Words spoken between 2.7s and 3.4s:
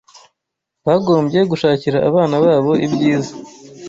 ibyiza